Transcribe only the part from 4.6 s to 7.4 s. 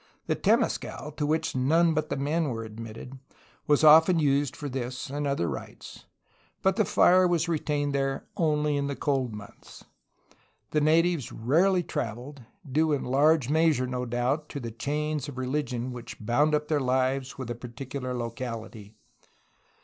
this and other rites, but the fire